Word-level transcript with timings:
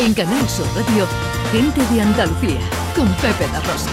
En 0.00 0.14
Canal 0.14 0.48
Sur 0.48 0.64
Radio, 0.74 1.06
Gente 1.52 1.82
de 1.94 2.00
Andalucía, 2.00 2.58
con 2.96 3.06
Pepe 3.16 3.46
La 3.52 3.60
Rosa. 3.60 3.90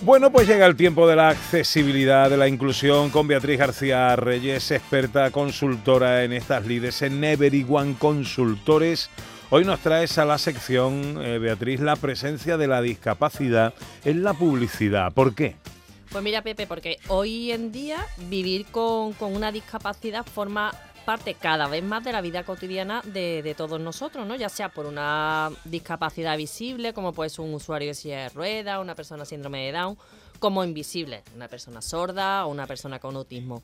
Bueno, 0.00 0.32
pues 0.32 0.48
llega 0.48 0.64
el 0.64 0.74
tiempo 0.74 1.06
de 1.06 1.16
la 1.16 1.28
accesibilidad, 1.28 2.30
de 2.30 2.38
la 2.38 2.48
inclusión 2.48 3.10
con 3.10 3.28
Beatriz 3.28 3.58
García 3.58 4.16
Reyes, 4.16 4.70
experta 4.70 5.30
consultora 5.30 6.24
en 6.24 6.32
estas 6.32 6.64
lides 6.64 7.02
en 7.02 7.22
Everyone 7.22 7.94
Consultores. 7.98 9.10
Hoy 9.50 9.66
nos 9.66 9.80
traes 9.80 10.16
a 10.16 10.24
la 10.24 10.38
sección, 10.38 11.22
eh, 11.22 11.38
Beatriz, 11.38 11.80
la 11.80 11.96
presencia 11.96 12.56
de 12.56 12.68
la 12.68 12.80
discapacidad 12.80 13.74
en 14.06 14.22
la 14.22 14.32
publicidad. 14.32 15.12
¿Por 15.12 15.34
qué? 15.34 15.56
Pues 16.10 16.24
mira, 16.24 16.42
Pepe, 16.42 16.66
porque 16.66 16.98
hoy 17.08 17.52
en 17.52 17.70
día 17.70 18.06
vivir 18.16 18.66
con, 18.66 19.14
una 19.20 19.52
discapacidad 19.52 20.24
forma 20.24 20.72
parte 21.04 21.34
cada 21.34 21.68
vez 21.68 21.82
más 21.82 22.02
de 22.02 22.12
la 22.12 22.22
vida 22.22 22.44
cotidiana 22.44 23.02
de, 23.04 23.54
todos 23.56 23.78
nosotros, 23.80 24.26
¿no? 24.26 24.34
Ya 24.34 24.48
sea 24.48 24.70
por 24.70 24.86
una 24.86 25.50
discapacidad 25.64 26.36
visible, 26.36 26.94
como 26.94 27.12
puede 27.12 27.30
ser 27.30 27.44
un 27.44 27.54
usuario 27.54 27.88
de 27.88 27.94
silla 27.94 28.22
de 28.22 28.28
ruedas, 28.30 28.80
una 28.80 28.94
persona 28.94 29.26
síndrome 29.26 29.66
de 29.66 29.72
Down, 29.72 29.98
como 30.38 30.64
invisible, 30.64 31.22
una 31.34 31.48
persona 31.48 31.82
sorda 31.82 32.46
o 32.46 32.50
una 32.50 32.66
persona 32.66 32.98
con 32.98 33.16
autismo. 33.16 33.62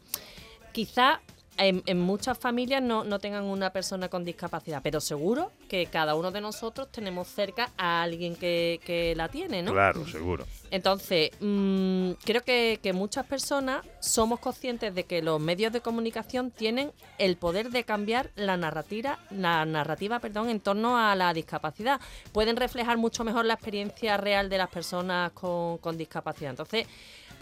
Quizá 0.73 1.21
en, 1.57 2.01
muchas 2.01 2.39
familias 2.39 2.83
no, 2.83 3.05
no, 3.05 3.19
tengan 3.19 3.45
una 3.45 3.71
persona 3.71 4.09
con 4.09 4.25
discapacidad, 4.25 4.81
pero 4.83 5.01
seguro 5.01 5.53
que 5.69 5.87
cada 5.87 6.15
uno 6.15 6.31
de 6.31 6.41
nosotros 6.41 6.91
tenemos 6.91 7.29
cerca 7.29 7.71
a 7.77 8.03
alguien 8.03 8.37
que, 8.37 8.81
que 8.85 9.15
la 9.17 9.29
tiene, 9.29 9.63
¿no? 9.63 9.73
Claro, 9.73 10.07
seguro. 10.07 10.47
Entonces, 10.71 11.31
mm, 11.41 12.13
creo 12.25 12.43
que, 12.43 12.81
que, 12.83 12.93
muchas 12.93 13.27
personas 13.27 13.85
somos 14.01 14.41
conscientes 14.41 14.95
de 14.95 15.05
que 15.05 15.23
los 15.23 15.41
medios 15.41 15.73
de 15.73 15.81
comunicación 15.81 16.51
tienen 16.51 16.91
el 17.19 17.37
poder 17.37 17.71
de 17.71 17.85
cambiar 17.85 18.31
la 18.35 18.57
narrativa, 18.57 19.19
la 19.31 19.65
narrativa 19.65 20.19
perdón, 20.19 20.49
en 20.51 20.61
torno 20.61 20.99
a 20.99 21.15
la 21.15 21.33
discapacidad. 21.33 22.01
Pueden 22.33 22.57
reflejar 22.57 22.97
mucho 22.97 23.23
mejor 23.23 23.45
la 23.45 23.55
experiencia 23.55 24.17
real 24.17 24.49
de 24.49 24.59
las 24.59 24.69
personas 24.69 25.31
con, 25.33 25.79
con 25.79 25.97
discapacidad. 25.97 26.51
Entonces, 26.51 26.87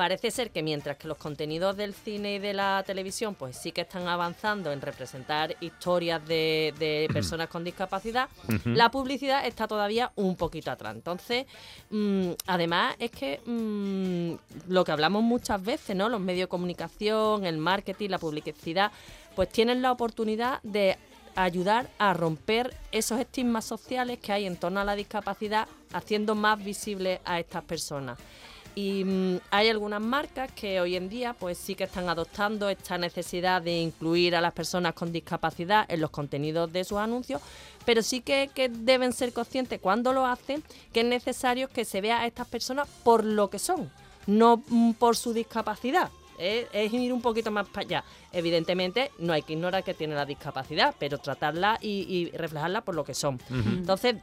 parece 0.02 0.32
ser 0.32 0.50
que 0.50 0.64
mientras 0.64 0.96
que 0.96 1.06
los 1.06 1.16
contenidos 1.16 1.76
del 1.76 1.94
cine 1.94 2.34
y 2.34 2.38
de 2.40 2.54
la 2.54 2.82
televisión 2.84 3.36
pues 3.36 3.56
sí 3.56 3.70
que 3.70 3.82
están 3.82 4.08
avanzando 4.08 4.72
en 4.72 4.80
representar 4.80 5.54
historias 5.60 6.26
de, 6.26 7.08
personas 7.12 7.46
con 7.46 7.62
discapacidad, 7.62 8.28
la 8.64 8.90
publicidad 8.90 9.46
está 9.46 9.68
todavía 9.68 10.10
un 10.16 10.34
poquito 10.34 10.72
atrás. 10.72 10.96
Entonces, 10.96 11.46
mm, 11.90 12.30
además 12.48 12.96
es 12.98 13.12
que 13.12 13.40
mm, 13.46 14.72
lo 14.72 14.82
que 14.82 14.90
hablamos 14.90 15.22
muchas 15.22 15.62
veces, 15.62 15.94
¿no? 15.94 16.08
Los 16.08 16.20
medios 16.20 16.46
de 16.46 16.48
comunicación, 16.48 17.46
el 17.46 17.58
marketing, 17.58 18.08
la 18.08 18.18
publicidad, 18.18 18.90
pues 19.36 19.50
tienen 19.50 19.82
la 19.82 19.92
oportunidad 19.92 20.60
de 20.64 20.98
ayudar 21.36 21.88
a 22.00 22.12
romper 22.12 22.74
esos 22.90 23.20
estigmas 23.20 23.64
sociales 23.64 24.18
que 24.18 24.32
hay 24.32 24.46
en 24.46 24.56
torno 24.56 24.80
a 24.80 24.84
la 24.84 24.96
discapacidad, 24.96 25.68
haciendo 25.92 26.34
más 26.34 26.58
visible 26.64 27.20
a 27.24 27.38
estas 27.38 27.62
personas. 27.62 28.18
Y 28.74 29.04
mm, 29.04 29.40
hay 29.50 29.68
algunas 29.68 30.00
marcas 30.00 30.50
que 30.52 30.80
hoy 30.80 30.96
en 30.96 31.08
día 31.08 31.34
pues 31.34 31.58
sí 31.58 31.74
que 31.74 31.84
están 31.84 32.08
adoptando 32.08 32.68
esta 32.68 32.96
necesidad 32.96 33.60
de 33.60 33.80
incluir 33.80 34.34
a 34.34 34.40
las 34.40 34.52
personas 34.52 34.94
con 34.94 35.12
discapacidad 35.12 35.84
en 35.88 36.00
los 36.00 36.10
contenidos 36.10 36.72
de 36.72 36.84
sus 36.84 36.98
anuncios, 36.98 37.42
pero 37.84 38.02
sí 38.02 38.20
que, 38.20 38.50
deben 38.70 39.12
ser 39.12 39.32
conscientes 39.32 39.80
cuando 39.80 40.12
lo 40.12 40.26
hacen 40.26 40.62
que 40.92 41.00
es 41.00 41.06
necesario 41.06 41.68
que 41.68 41.84
se 41.84 42.00
vea 42.00 42.20
a 42.20 42.26
estas 42.26 42.46
personas 42.46 42.88
por 43.04 43.24
lo 43.24 43.50
que 43.50 43.58
son, 43.58 43.90
no 44.26 44.62
mm, 44.68 44.92
por 44.92 45.16
su 45.16 45.32
discapacidad. 45.32 46.10
Es, 46.38 46.92
ir 46.92 47.12
un 47.12 47.22
poquito 47.22 47.52
más 47.52 47.68
para 47.68 47.86
allá. 47.86 48.04
Evidentemente, 48.32 49.12
no 49.18 49.32
hay 49.32 49.42
que 49.42 49.52
ignorar 49.52 49.84
que 49.84 49.94
tiene 49.94 50.16
la 50.16 50.26
discapacidad, 50.26 50.92
pero 50.98 51.18
tratarla 51.18 51.78
y, 51.80 52.30
reflejarla 52.34 52.80
por 52.80 52.96
lo 52.96 53.04
que 53.04 53.14
son. 53.14 53.38
Entonces, 53.48 54.16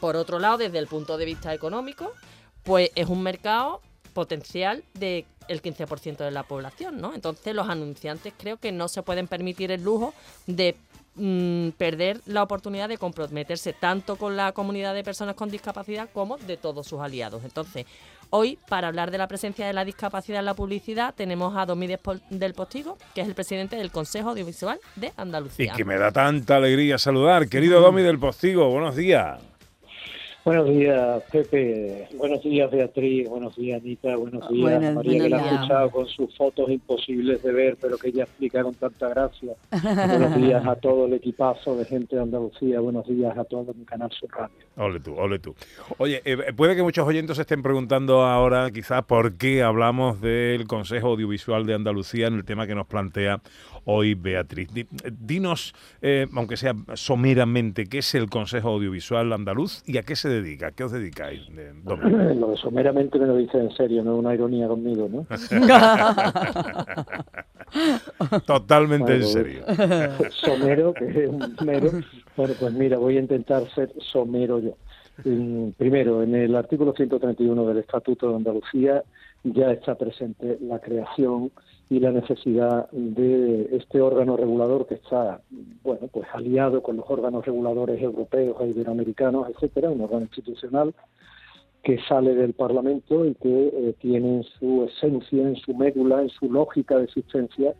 por 0.00 0.16
otro 0.16 0.38
lado, 0.38 0.56
desde 0.56 0.78
el 0.78 0.86
punto 0.86 1.18
de 1.18 1.26
vista 1.26 1.52
económico, 1.52 2.14
pues 2.62 2.90
es 2.94 3.08
un 3.08 3.22
mercado 3.22 3.80
potencial 4.12 4.82
de 4.94 5.24
el 5.48 5.62
15% 5.62 6.18
de 6.18 6.30
la 6.30 6.44
población, 6.44 7.00
¿no? 7.00 7.14
Entonces 7.14 7.54
los 7.54 7.68
anunciantes 7.68 8.32
creo 8.36 8.56
que 8.56 8.72
no 8.72 8.88
se 8.88 9.02
pueden 9.02 9.26
permitir 9.26 9.72
el 9.72 9.82
lujo 9.82 10.14
de 10.46 10.76
mm, 11.16 11.70
perder 11.70 12.20
la 12.26 12.42
oportunidad 12.42 12.88
de 12.88 12.98
comprometerse 12.98 13.72
tanto 13.72 14.16
con 14.16 14.36
la 14.36 14.52
comunidad 14.52 14.94
de 14.94 15.02
personas 15.02 15.34
con 15.34 15.50
discapacidad 15.50 16.08
como 16.12 16.36
de 16.38 16.56
todos 16.56 16.86
sus 16.86 17.00
aliados. 17.00 17.42
Entonces, 17.42 17.86
hoy, 18.30 18.58
para 18.68 18.88
hablar 18.88 19.10
de 19.10 19.18
la 19.18 19.26
presencia 19.26 19.66
de 19.66 19.72
la 19.72 19.84
discapacidad 19.84 20.38
en 20.38 20.44
la 20.46 20.54
publicidad, 20.54 21.14
tenemos 21.16 21.56
a 21.56 21.66
Domi 21.66 21.88
del 22.30 22.54
Postigo, 22.54 22.96
que 23.14 23.22
es 23.22 23.26
el 23.26 23.34
presidente 23.34 23.74
del 23.74 23.90
Consejo 23.90 24.30
Audiovisual 24.30 24.78
de 24.94 25.12
Andalucía. 25.16 25.72
Y 25.72 25.76
que 25.76 25.84
me 25.84 25.98
da 25.98 26.12
tanta 26.12 26.56
alegría 26.56 26.96
saludar. 26.96 27.48
Querido 27.48 27.80
Domi 27.80 28.02
del 28.02 28.20
Postigo, 28.20 28.70
buenos 28.70 28.94
días. 28.94 29.49
Buenos 30.42 30.70
días, 30.70 31.22
Pepe. 31.30 32.08
Buenos 32.16 32.42
días, 32.42 32.70
Beatriz. 32.70 33.28
Buenos 33.28 33.54
días, 33.56 33.82
Anita. 33.82 34.16
Buenos 34.16 34.48
días, 34.48 34.94
María, 34.94 35.22
que 35.22 35.28
la 35.28 35.36
he 35.36 35.54
escuchado 35.54 35.90
con 35.90 36.06
sus 36.06 36.34
fotos 36.34 36.70
imposibles 36.70 37.42
de 37.42 37.52
ver, 37.52 37.76
pero 37.78 37.98
que 37.98 38.08
ella 38.08 38.24
explica 38.24 38.62
con 38.62 38.74
tanta 38.74 39.10
gracia. 39.10 39.52
Buenos 39.70 40.36
días 40.36 40.66
a 40.66 40.76
todo 40.76 41.04
el 41.04 41.12
equipazo 41.12 41.76
de 41.76 41.84
gente 41.84 42.16
de 42.16 42.22
Andalucía. 42.22 42.80
Buenos 42.80 43.06
días 43.06 43.36
a 43.36 43.44
todo 43.44 43.74
mi 43.74 43.84
canal 43.84 44.10
Sur 44.12 44.30
Radio. 44.30 44.54
Ole 44.76 45.00
tú, 45.00 45.14
ole 45.14 45.38
tú. 45.40 45.54
Oye, 45.98 46.22
eh, 46.24 46.54
puede 46.56 46.74
que 46.74 46.82
muchos 46.82 47.06
oyentes 47.06 47.38
estén 47.38 47.62
preguntando 47.62 48.22
ahora, 48.22 48.70
quizás, 48.70 49.04
por 49.04 49.34
qué 49.34 49.62
hablamos 49.62 50.22
del 50.22 50.66
Consejo 50.66 51.08
Audiovisual 51.08 51.66
de 51.66 51.74
Andalucía 51.74 52.28
en 52.28 52.34
el 52.34 52.44
tema 52.46 52.66
que 52.66 52.74
nos 52.74 52.86
plantea 52.86 53.42
hoy 53.84 54.14
Beatriz. 54.14 54.70
Dinos, 55.18 55.74
eh, 56.00 56.26
aunque 56.34 56.56
sea 56.56 56.74
someramente, 56.94 57.86
qué 57.86 57.98
es 57.98 58.14
el 58.14 58.30
Consejo 58.30 58.70
Audiovisual 58.70 59.32
Andaluz 59.32 59.82
y 59.86 59.98
a 59.98 60.02
qué 60.02 60.16
se 60.16 60.29
dedica, 60.30 60.72
qué 60.72 60.84
os 60.84 60.92
dedicáis. 60.92 61.42
Lo 61.84 62.50
de 62.50 62.56
someramente 62.56 63.18
me 63.18 63.26
lo 63.26 63.36
dice 63.36 63.58
en 63.58 63.70
serio, 63.72 64.02
no 64.02 64.14
es 64.14 64.18
una 64.18 64.34
ironía 64.34 64.68
conmigo, 64.68 65.08
¿no? 65.10 65.26
Totalmente 68.46 69.14
en 69.14 69.24
serio. 69.24 69.64
Somero, 70.30 70.94
que 70.94 71.24
es 71.24 71.28
un 71.28 71.56
mero. 71.64 71.90
Bueno, 72.36 72.54
pues 72.58 72.72
mira, 72.72 72.98
voy 72.98 73.16
a 73.16 73.20
intentar 73.20 73.68
ser 73.74 73.92
somero 73.98 74.58
yo. 74.58 74.76
Primero, 75.76 76.22
en 76.22 76.34
el 76.34 76.56
artículo 76.56 76.94
131 76.94 77.66
del 77.66 77.78
Estatuto 77.78 78.30
de 78.30 78.36
Andalucía 78.36 79.02
ya 79.44 79.72
está 79.72 79.94
presente 79.94 80.58
la 80.60 80.78
creación 80.78 81.50
y 81.88 81.98
la 81.98 82.12
necesidad 82.12 82.90
de 82.92 83.76
este 83.76 84.00
órgano 84.00 84.36
regulador 84.36 84.86
que 84.86 84.94
está, 84.94 85.40
bueno, 85.82 86.08
pues 86.12 86.28
aliado 86.32 86.82
con 86.82 86.96
los 86.96 87.06
órganos 87.08 87.44
reguladores 87.44 88.00
europeos 88.00 88.56
e 88.60 88.68
iberoamericanos, 88.68 89.48
etcétera, 89.48 89.90
un 89.90 90.02
órgano 90.02 90.22
institucional 90.22 90.94
que 91.82 91.98
sale 92.08 92.34
del 92.34 92.52
Parlamento 92.52 93.24
y 93.24 93.34
que 93.34 93.68
eh, 93.68 93.94
tiene 94.00 94.36
en 94.36 94.42
su 94.44 94.84
esencia, 94.84 95.42
en 95.42 95.56
su 95.56 95.74
médula, 95.74 96.22
en 96.22 96.28
su 96.28 96.52
lógica 96.52 96.96
de 96.98 97.04
existencia, 97.04 97.74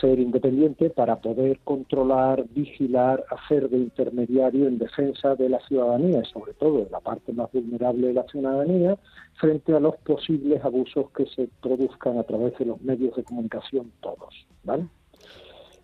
ser 0.00 0.18
independiente 0.18 0.90
para 0.90 1.16
poder 1.20 1.58
controlar, 1.64 2.44
vigilar, 2.50 3.24
hacer 3.30 3.68
de 3.68 3.78
intermediario 3.78 4.66
en 4.66 4.78
defensa 4.78 5.34
de 5.34 5.48
la 5.48 5.60
ciudadanía 5.66 6.22
y 6.22 6.32
sobre 6.32 6.54
todo 6.54 6.84
de 6.84 6.90
la 6.90 7.00
parte 7.00 7.32
más 7.32 7.50
vulnerable 7.52 8.08
de 8.08 8.14
la 8.14 8.24
ciudadanía 8.24 8.96
frente 9.34 9.74
a 9.74 9.80
los 9.80 9.96
posibles 9.98 10.64
abusos 10.64 11.10
que 11.10 11.26
se 11.26 11.48
produzcan 11.60 12.18
a 12.18 12.24
través 12.24 12.58
de 12.58 12.66
los 12.66 12.80
medios 12.82 13.14
de 13.16 13.24
comunicación 13.24 13.92
todos, 14.00 14.46
¿vale? 14.64 14.86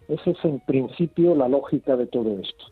Esa 0.08 0.30
es 0.30 0.44
en 0.44 0.60
principio 0.60 1.34
la 1.34 1.48
lógica 1.48 1.94
de 1.96 2.06
todo 2.06 2.38
esto. 2.38 2.64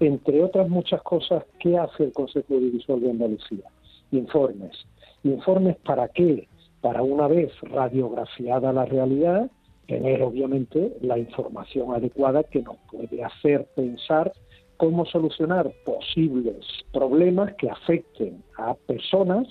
Entre 0.00 0.44
otras 0.44 0.68
muchas 0.68 1.00
cosas, 1.02 1.44
¿qué 1.58 1.78
hace 1.78 2.04
el 2.04 2.12
Consejo 2.12 2.54
Audiovisual 2.54 3.00
de 3.00 3.10
Andalucía? 3.10 3.64
Informes. 4.10 4.76
¿Informes 5.24 5.76
para 5.78 6.08
qué? 6.08 6.48
Para 6.82 7.02
una 7.02 7.28
vez 7.28 7.50
radiografiada 7.62 8.74
la 8.74 8.84
realidad, 8.84 9.50
tener 9.86 10.22
obviamente 10.22 10.96
la 11.00 11.18
información 11.18 11.94
adecuada 11.94 12.44
que 12.44 12.62
nos 12.62 12.76
puede 12.90 13.22
hacer 13.24 13.66
pensar 13.74 14.32
cómo 14.76 15.06
solucionar 15.06 15.72
posibles 15.84 16.66
problemas 16.92 17.54
que 17.54 17.70
afecten 17.70 18.42
a 18.58 18.74
personas 18.74 19.48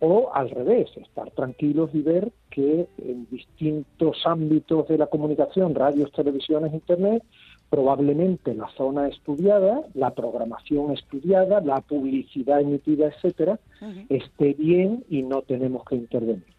o 0.00 0.30
al 0.32 0.50
revés, 0.50 0.88
estar 0.96 1.30
tranquilos 1.32 1.90
y 1.92 2.00
ver 2.00 2.32
que 2.50 2.86
en 2.98 3.26
distintos 3.30 4.16
ámbitos 4.24 4.88
de 4.88 4.96
la 4.96 5.06
comunicación, 5.06 5.74
radios, 5.74 6.10
televisiones, 6.12 6.72
internet, 6.72 7.22
probablemente 7.68 8.54
la 8.54 8.68
zona 8.76 9.08
estudiada, 9.08 9.82
la 9.94 10.10
programación 10.14 10.92
estudiada, 10.92 11.60
la 11.60 11.80
publicidad 11.82 12.60
emitida, 12.60 13.08
etcétera, 13.08 13.60
esté 14.08 14.54
bien 14.54 15.04
y 15.08 15.22
no 15.22 15.42
tenemos 15.42 15.84
que 15.84 15.96
intervenir. 15.96 16.49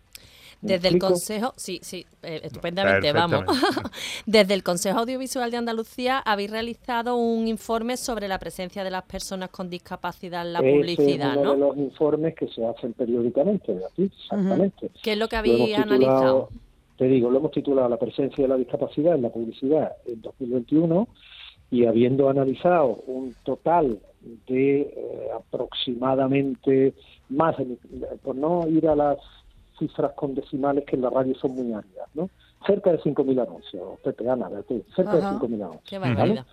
Desde 0.61 0.89
el 0.89 0.99
Consejo, 0.99 1.53
sí, 1.57 1.79
sí, 1.81 2.05
eh, 2.21 2.41
estupendamente, 2.43 3.11
vamos. 3.11 3.45
Desde 4.25 4.53
el 4.53 4.63
Consejo 4.63 4.99
Audiovisual 4.99 5.49
de 5.49 5.57
Andalucía 5.57 6.19
habéis 6.19 6.51
realizado 6.51 7.15
un 7.15 7.47
informe 7.47 7.97
sobre 7.97 8.27
la 8.27 8.37
presencia 8.37 8.83
de 8.83 8.91
las 8.91 9.03
personas 9.03 9.49
con 9.49 9.69
discapacidad 9.69 10.45
en 10.45 10.53
la 10.53 10.59
publicidad, 10.59 11.31
es 11.31 11.37
uno 11.37 11.53
de 11.53 11.57
los 11.57 11.77
informes 11.77 12.35
que 12.35 12.47
se 12.47 12.65
hacen 12.65 12.93
periódicamente, 12.93 13.75
exactamente. 13.97 14.91
¿Qué 15.01 15.13
es 15.13 15.17
lo 15.17 15.27
que 15.27 15.35
habéis 15.35 15.77
analizado? 15.77 16.49
te 17.01 17.07
digo, 17.07 17.31
lo 17.31 17.39
hemos 17.39 17.51
titulado 17.51 17.89
La 17.89 17.97
presencia 17.97 18.43
de 18.43 18.47
la 18.47 18.57
discapacidad 18.57 19.15
en 19.15 19.23
la 19.23 19.29
publicidad 19.29 19.93
en 20.05 20.21
2021 20.21 21.07
y 21.71 21.87
habiendo 21.87 22.29
analizado 22.29 23.01
un 23.07 23.33
total 23.43 23.97
de 24.47 24.81
eh, 24.81 25.27
aproximadamente 25.35 26.93
más, 27.29 27.55
por 28.21 28.35
no 28.35 28.67
ir 28.67 28.87
a 28.87 28.95
las 28.95 29.17
cifras 29.81 30.13
con 30.13 30.35
decimales 30.35 30.85
que 30.85 30.95
en 30.95 31.01
la 31.01 31.09
radio 31.09 31.33
son 31.35 31.55
muy 31.55 31.73
áridas, 31.73 32.07
¿no? 32.13 32.29
Cerca 32.65 32.91
de 32.91 32.99
5.000 32.99 33.41
anuncios, 33.41 33.99
Pepe, 34.03 34.29
Ana, 34.29 34.49
cerca 34.95 35.15
de 35.15 35.21
5.000 35.21 35.55
anuncios. 35.55 35.81
Qué 35.89 35.97
barbaridad 35.97 36.45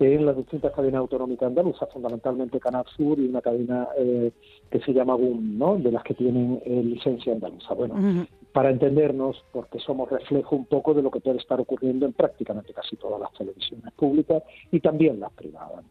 en 0.00 0.26
las 0.26 0.36
distintas 0.36 0.72
cadenas 0.72 1.00
autonómicas 1.00 1.46
andaluzas, 1.46 1.88
fundamentalmente 1.92 2.58
Canal 2.58 2.84
Sur 2.96 3.18
y 3.18 3.26
una 3.26 3.40
cadena 3.40 3.88
eh, 3.96 4.32
que 4.70 4.80
se 4.80 4.92
llama 4.92 5.14
GUM, 5.14 5.58
¿no? 5.58 5.76
de 5.76 5.92
las 5.92 6.02
que 6.02 6.14
tienen 6.14 6.60
eh, 6.64 6.82
licencia 6.82 7.32
andaluza. 7.32 7.74
Bueno, 7.74 8.26
para 8.52 8.70
entendernos, 8.70 9.44
porque 9.52 9.78
somos 9.78 10.10
reflejo 10.10 10.56
un 10.56 10.66
poco 10.66 10.94
de 10.94 11.02
lo 11.02 11.10
que 11.10 11.20
puede 11.20 11.38
estar 11.38 11.60
ocurriendo 11.60 12.06
en 12.06 12.12
prácticamente 12.12 12.72
casi 12.72 12.96
todas 12.96 13.20
las 13.20 13.32
televisiones 13.32 13.92
públicas 13.94 14.42
y 14.70 14.80
también 14.80 15.20
las 15.20 15.32
privadas. 15.32 15.84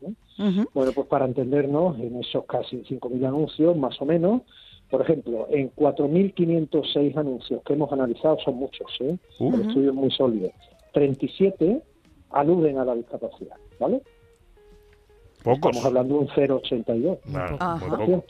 Bueno, 0.73 0.91
pues 0.93 1.07
para 1.07 1.25
entendernos, 1.25 1.97
en 1.99 2.17
esos 2.17 2.45
casi 2.45 2.77
5.000 2.83 3.25
anuncios, 3.25 3.75
más 3.77 4.01
o 4.01 4.05
menos, 4.05 4.41
por 4.93 5.01
ejemplo, 5.01 5.47
en 5.49 5.71
4.506 5.71 7.17
anuncios 7.17 7.63
que 7.63 7.73
hemos 7.73 7.91
analizado, 7.91 8.37
son 8.45 8.57
muchos, 8.57 8.91
¿eh? 8.99 9.17
el 9.39 9.61
estudio 9.61 9.89
es 9.89 9.95
muy 9.95 10.11
sólido, 10.11 10.51
37 10.93 11.81
aluden 12.29 12.77
a 12.77 12.85
la 12.85 12.93
discapacidad, 12.93 13.55
¿vale? 13.79 14.03
Pocos. 15.43 15.55
Estamos 15.55 15.85
hablando 15.85 16.13
de 16.13 16.19
un 16.19 16.27
0,82. 16.27 17.17
Claro, 17.57 18.23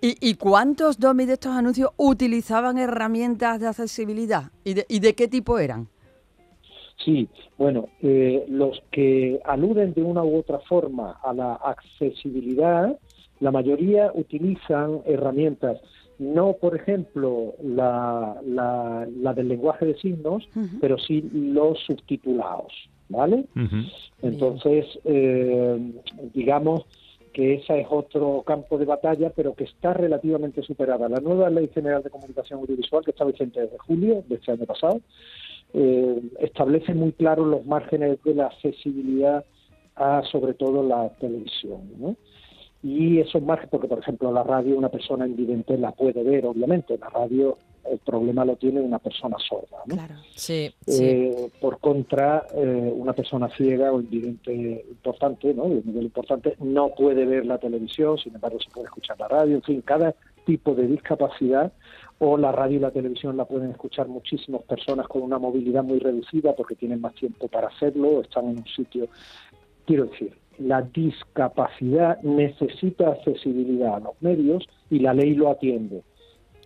¿Y, 0.00 0.30
¿Y, 0.30 0.34
cuántos 0.34 1.00
Domi 1.00 1.26
de 1.26 1.32
estos 1.32 1.50
anuncios 1.50 1.90
utilizaban 1.96 2.78
herramientas 2.78 3.58
de 3.58 3.66
accesibilidad? 3.66 4.52
¿Y 4.62 4.74
de, 4.74 4.86
y 4.88 5.00
de 5.00 5.12
qué 5.16 5.26
tipo 5.26 5.58
eran? 5.58 5.88
Sí, 7.04 7.28
bueno, 7.58 7.88
eh, 8.00 8.44
los 8.48 8.80
que 8.92 9.40
aluden 9.44 9.92
de 9.92 10.04
una 10.04 10.22
u 10.22 10.38
otra 10.38 10.60
forma 10.60 11.18
a 11.24 11.32
la 11.32 11.54
accesibilidad, 11.54 12.96
la 13.40 13.50
mayoría 13.50 14.12
utilizan 14.14 15.00
herramientas, 15.04 15.80
no 16.18 16.54
por 16.54 16.76
ejemplo 16.76 17.54
la, 17.62 18.40
la, 18.44 19.06
la 19.20 19.34
del 19.34 19.48
lenguaje 19.48 19.86
de 19.86 19.96
signos, 19.98 20.48
pero 20.80 20.98
sí 20.98 21.28
los 21.32 21.78
subtitulados. 21.86 22.72
¿vale? 23.08 23.44
Entonces, 24.22 24.86
eh, 25.04 25.92
digamos 26.34 26.84
que 27.32 27.54
ese 27.54 27.80
es 27.80 27.86
otro 27.90 28.42
campo 28.46 28.78
de 28.78 28.86
batalla, 28.86 29.30
pero 29.30 29.54
que 29.54 29.64
está 29.64 29.92
relativamente 29.92 30.62
superada. 30.62 31.08
La 31.08 31.20
nueva 31.20 31.50
Ley 31.50 31.68
General 31.68 32.02
de 32.02 32.10
Comunicación 32.10 32.60
Audiovisual, 32.60 33.04
que 33.04 33.10
está 33.10 33.24
vigente 33.24 33.60
desde 33.60 33.78
julio 33.78 34.24
de 34.26 34.36
este 34.36 34.52
año 34.52 34.64
pasado, 34.64 35.00
eh, 35.74 36.22
establece 36.40 36.94
muy 36.94 37.12
claros 37.12 37.46
los 37.46 37.66
márgenes 37.66 38.22
de 38.22 38.34
la 38.34 38.46
accesibilidad 38.46 39.44
a, 39.96 40.22
sobre 40.30 40.54
todo, 40.54 40.82
la 40.82 41.10
televisión, 41.20 41.80
¿no? 41.98 42.16
Y 42.86 43.18
esos 43.18 43.42
márgenes, 43.42 43.70
porque 43.70 43.88
por 43.88 43.98
ejemplo 43.98 44.30
la 44.30 44.44
radio 44.44 44.78
una 44.78 44.90
persona 44.90 45.26
invidente 45.26 45.76
la 45.76 45.90
puede 45.90 46.22
ver, 46.22 46.46
obviamente, 46.46 46.96
la 46.96 47.08
radio 47.08 47.58
el 47.90 47.98
problema 47.98 48.44
lo 48.44 48.54
tiene 48.54 48.80
una 48.80 49.00
persona 49.00 49.36
sorda. 49.38 49.78
¿no? 49.86 49.94
Claro, 49.96 50.14
sí. 50.36 50.72
Eh, 50.86 51.50
por 51.60 51.80
contra, 51.80 52.46
eh, 52.54 52.92
una 52.94 53.12
persona 53.12 53.48
ciega 53.56 53.92
o 53.92 54.00
invidente 54.00 54.84
importante, 54.88 55.52
¿no? 55.52 55.68
de 55.68 55.82
nivel 55.84 56.04
importante, 56.04 56.54
no 56.60 56.90
puede 56.90 57.24
ver 57.24 57.44
la 57.44 57.58
televisión, 57.58 58.18
sin 58.18 58.36
embargo 58.36 58.58
se 58.60 58.70
puede 58.70 58.86
escuchar 58.86 59.18
la 59.18 59.26
radio, 59.26 59.56
en 59.56 59.62
fin, 59.62 59.82
cada 59.82 60.14
tipo 60.44 60.74
de 60.74 60.86
discapacidad 60.86 61.72
o 62.18 62.38
la 62.38 62.52
radio 62.52 62.76
y 62.76 62.80
la 62.80 62.92
televisión 62.92 63.36
la 63.36 63.46
pueden 63.46 63.72
escuchar 63.72 64.06
muchísimas 64.06 64.62
personas 64.62 65.08
con 65.08 65.22
una 65.22 65.38
movilidad 65.38 65.82
muy 65.82 65.98
reducida 65.98 66.54
porque 66.54 66.76
tienen 66.76 67.00
más 67.00 67.14
tiempo 67.14 67.48
para 67.48 67.66
hacerlo 67.66 68.08
o 68.08 68.20
están 68.22 68.44
en 68.44 68.58
un 68.58 68.66
sitio. 68.66 69.08
Quiero 69.84 70.06
decir, 70.06 70.32
la 70.58 70.82
discapacidad 70.82 72.20
necesita 72.22 73.10
accesibilidad 73.10 73.96
a 73.96 74.00
los 74.00 74.22
medios 74.22 74.66
y 74.90 74.98
la 75.00 75.14
ley 75.14 75.34
lo 75.34 75.50
atiende 75.50 76.02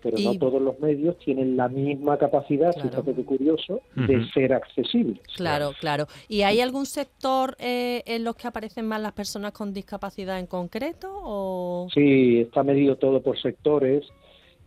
pero 0.03 0.19
no 0.19 0.39
todos 0.39 0.61
los 0.61 0.79
medios 0.81 1.19
tienen 1.19 1.57
la 1.57 1.69
misma 1.69 2.17
capacidad, 2.17 2.73
fíjate 2.73 3.15
qué 3.15 3.25
curioso, 3.25 3.81
de 3.95 4.27
ser 4.33 4.53
accesibles. 4.53 5.21
Claro, 5.37 5.73
claro. 5.79 6.07
¿Y 6.29 6.43
hay 6.43 6.61
algún 6.61 6.87
sector 6.87 7.57
eh, 7.59 8.03
en 8.07 8.25
los 8.25 8.37
que 8.37 8.49
aparecen 8.49 8.87
más 8.87 9.01
las 9.01 9.13
personas 9.13 9.53
con 9.53 9.73
discapacidad 9.73 10.39
en 10.39 10.47
concreto? 10.47 11.09
O... 11.13 11.89
Sí, 11.93 12.41
está 12.41 12.63
medido 12.63 12.97
todo 12.97 13.23
por 13.23 13.41
sectores 13.41 14.07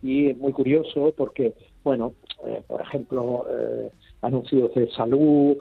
y 0.02 0.30
es 0.30 0.38
muy 0.38 0.52
curioso 0.52 1.12
porque, 1.16 1.54
bueno, 1.82 2.14
eh, 2.46 2.62
por 2.66 2.80
ejemplo, 2.82 3.46
eh, 3.50 3.90
anuncios 4.22 4.74
de 4.74 4.90
salud, 4.92 5.56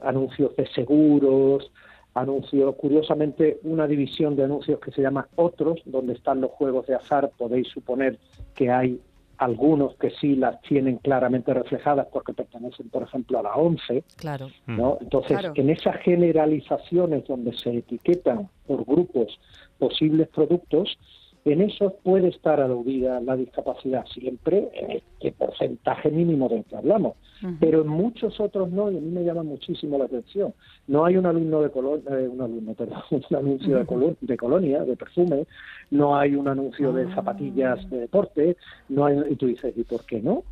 anuncios 0.00 0.54
de 0.54 0.66
seguros, 0.74 1.72
anuncios, 2.14 2.74
curiosamente 2.76 3.58
una 3.64 3.86
división 3.86 4.36
de 4.36 4.44
anuncios 4.44 4.80
que 4.80 4.92
se 4.92 5.02
llama 5.02 5.28
otros, 5.36 5.80
donde 5.84 6.14
están 6.14 6.40
los 6.40 6.52
juegos 6.52 6.86
de 6.86 6.94
azar, 6.94 7.30
podéis 7.36 7.68
suponer 7.68 8.18
que 8.54 8.70
hay 8.70 9.00
algunos 9.38 9.96
que 9.96 10.10
sí 10.10 10.36
las 10.36 10.60
tienen 10.62 10.98
claramente 10.98 11.52
reflejadas 11.52 12.06
porque 12.12 12.32
pertenecen, 12.32 12.88
por 12.88 13.02
ejemplo, 13.02 13.38
a 13.38 13.42
la 13.42 13.54
ONCE. 13.54 14.04
Claro. 14.16 14.48
¿no? 14.66 14.98
Entonces, 15.00 15.38
en 15.54 15.70
esas 15.70 15.96
generalizaciones 16.02 17.26
donde 17.26 17.52
se 17.56 17.78
etiquetan 17.78 18.48
por 18.66 18.84
grupos 18.84 19.38
posibles 19.78 20.28
productos, 20.28 20.96
en 21.44 21.60
eso 21.60 21.96
puede 22.02 22.28
estar 22.28 22.58
aludida 22.60 23.20
la 23.20 23.36
discapacidad, 23.36 24.06
siempre 24.06 24.70
en 24.72 24.92
este 24.92 25.32
porcentaje 25.32 26.10
mínimo 26.10 26.48
del 26.48 26.64
que 26.64 26.76
hablamos, 26.76 27.16
pero 27.60 27.82
en 27.82 27.88
muchos 27.88 28.40
otros 28.40 28.70
no, 28.70 28.90
y 28.90 28.96
a 28.96 29.00
mí 29.00 29.10
me 29.10 29.24
llama 29.24 29.42
muchísimo 29.42 29.98
la 29.98 30.06
atención. 30.06 30.54
No 30.86 31.04
hay 31.04 31.18
un 31.18 31.26
alumno 31.26 31.60
de 31.60 31.66
eh, 31.66 32.28
un 32.28 32.40
alumno, 32.40 32.72
perdón, 32.72 33.02
un 33.10 33.36
anuncio 33.36 33.76
de, 33.76 34.16
de, 34.22 34.36
colonia, 34.36 34.84
de 34.84 34.96
perfume, 34.96 35.46
no 35.90 36.16
hay 36.16 36.34
un 36.34 36.48
anuncio 36.48 36.92
de 36.94 37.04
ah. 37.04 37.14
zapatillas 37.14 37.90
de 37.90 38.00
deporte, 38.00 38.56
no 38.88 39.04
hay, 39.04 39.20
y 39.28 39.36
tú 39.36 39.46
dices, 39.46 39.76
¿y 39.76 39.84
por 39.84 40.06
qué 40.06 40.22
no? 40.22 40.44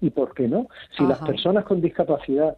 ¿Y 0.00 0.10
por 0.10 0.34
qué 0.34 0.48
no? 0.48 0.66
Si 0.96 1.06
las 1.06 1.20
personas 1.20 1.64
con 1.64 1.80
discapacidad 1.80 2.56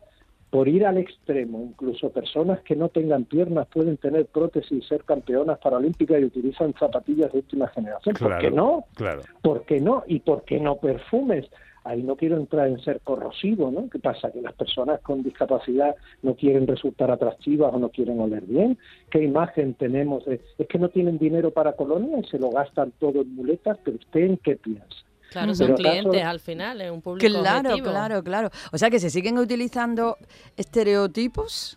por 0.55 0.69
ir 0.69 0.87
al 0.87 0.99
extremo, 0.99 1.65
incluso 1.69 2.11
personas 2.11 2.61
que 2.61 2.77
no 2.77 2.89
tengan 2.89 3.25
piernas 3.25 3.67
pueden 3.67 3.97
tener 3.97 4.27
prótesis 4.27 4.85
y 4.85 4.87
ser 4.87 5.03
campeonas 5.03 5.59
paralímpicas 5.59 6.21
y 6.21 6.27
utilizan 6.27 6.73
zapatillas 6.79 7.33
de 7.33 7.39
última 7.39 7.67
generación. 7.67 8.15
¿Por 8.15 8.39
qué 8.39 8.53
no? 8.53 8.85
Claro. 8.95 9.23
¿Por 9.43 9.65
qué 9.65 9.81
no? 9.81 10.05
¿Y 10.07 10.21
por 10.21 10.45
qué 10.45 10.61
no 10.61 10.77
perfumes? 10.77 11.47
Ahí 11.83 12.05
no 12.05 12.15
quiero 12.15 12.37
entrar 12.37 12.69
en 12.69 12.79
ser 12.79 13.01
corrosivo, 13.01 13.73
¿no? 13.73 13.91
¿Qué 13.91 13.99
pasa? 13.99 14.31
Que 14.31 14.43
las 14.43 14.53
personas 14.53 15.01
con 15.01 15.25
discapacidad 15.25 15.97
no 16.23 16.37
quieren 16.37 16.69
resultar 16.69 17.11
atractivas 17.11 17.75
o 17.75 17.81
no 17.81 17.89
quieren 17.89 18.21
oler 18.21 18.45
bien. 18.45 18.79
¿Qué 19.11 19.25
imagen 19.25 19.75
tenemos? 19.75 20.25
es 20.29 20.69
que 20.69 20.79
no 20.79 20.89
tienen 20.89 21.19
dinero 21.19 21.51
para 21.51 21.73
colonia 21.73 22.21
y 22.21 22.29
se 22.29 22.39
lo 22.39 22.51
gastan 22.51 22.93
todo 23.01 23.23
en 23.23 23.35
muletas, 23.35 23.77
pero 23.83 23.97
usted 23.97 24.21
en 24.21 24.37
qué 24.37 24.55
piensa? 24.55 25.05
Claro, 25.35 25.53
son 25.53 25.75
clientes 25.75 26.23
al 26.23 26.39
final, 26.39 26.81
es 26.81 26.93
un 26.93 27.03
público 27.03 27.27
Claro, 27.41 27.77
claro, 27.83 28.23
claro. 28.23 28.51
O 28.73 28.79
sea 28.79 28.89
que 28.89 29.01
se 29.01 29.11
siguen 29.11 29.37
utilizando 29.37 30.17
estereotipos. 30.57 31.77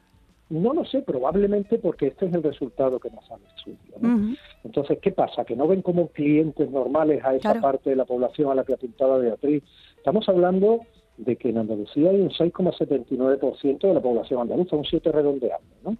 No 0.49 0.75
lo 0.75 0.85
sé, 0.85 1.01
probablemente 1.01 1.79
porque 1.79 2.07
este 2.07 2.27
es 2.27 2.33
el 2.35 2.43
resultado 2.43 2.99
que 2.99 3.09
nos 3.09 3.29
han 3.31 3.39
estudio. 3.57 4.37
Entonces, 4.63 4.99
¿qué 5.01 5.11
pasa? 5.11 5.43
Que 5.43 5.55
no 5.55 5.67
ven 5.67 5.81
como 5.81 6.09
clientes 6.09 6.69
normales 6.69 7.23
a 7.25 7.33
esa 7.33 7.55
parte 7.59 7.89
de 7.89 7.95
la 7.95 8.05
población 8.05 8.51
a 8.51 8.55
la 8.55 8.63
que 8.63 8.73
apuntaba 8.73 9.17
Beatriz. 9.17 9.63
Estamos 9.97 10.29
hablando 10.29 10.81
de 11.17 11.35
que 11.35 11.49
en 11.49 11.57
Andalucía 11.57 12.11
hay 12.11 12.21
un 12.21 12.29
6,79% 12.29 13.79
de 13.79 13.93
la 13.93 14.01
población 14.01 14.41
andaluza, 14.41 14.75
un 14.75 14.85
7 14.85 15.11
redondeando, 15.11 15.75
¿no? 15.83 15.97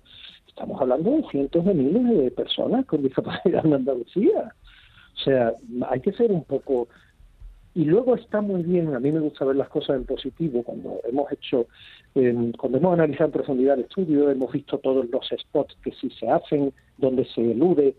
Estamos 0.47 0.79
hablando 0.79 1.09
de 1.09 1.23
cientos 1.31 1.65
de 1.65 1.73
miles 1.73 2.17
de 2.17 2.31
personas 2.31 2.85
con 2.85 3.01
discapacidad 3.01 3.65
en 3.65 3.73
Andalucía. 3.73 4.53
O 5.15 5.19
sea, 5.19 5.53
hay 5.89 5.99
que 5.99 6.13
ser 6.13 6.31
un 6.31 6.43
poco 6.43 6.87
y 7.77 7.85
luego 7.85 8.15
está 8.15 8.41
muy 8.41 8.63
bien, 8.63 8.95
a 8.95 8.99
mí 8.99 9.11
me 9.11 9.19
gusta 9.19 9.45
ver 9.45 9.55
las 9.55 9.69
cosas 9.69 9.97
en 9.97 10.05
positivo, 10.05 10.63
cuando 10.63 10.99
hemos 11.07 11.31
hecho, 11.31 11.67
cuando 12.57 12.79
hemos 12.79 12.93
analizado 12.93 13.25
en 13.25 13.31
profundidad 13.33 13.75
el 13.75 13.81
estudio, 13.81 14.31
hemos 14.31 14.51
visto 14.51 14.79
todos 14.79 15.07
los 15.11 15.27
spots 15.27 15.77
que 15.83 15.91
sí 15.91 16.09
se 16.19 16.27
hacen, 16.27 16.73
donde 16.97 17.25
se 17.25 17.51
elude, 17.51 17.93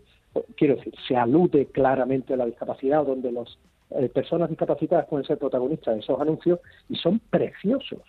quiero 0.57 0.75
decir, 0.75 0.93
se 1.07 1.15
alude 1.15 1.67
claramente 1.67 2.33
a 2.33 2.37
la 2.37 2.45
discapacidad, 2.45 3.05
donde 3.05 3.31
las 3.31 3.57
eh, 3.91 4.09
personas 4.09 4.49
discapacitadas 4.49 5.05
pueden 5.05 5.25
ser 5.25 5.37
protagonistas 5.37 5.93
de 5.93 6.01
esos 6.01 6.19
anuncios 6.19 6.59
y 6.89 6.97
son 6.97 7.21
preciosos. 7.29 8.01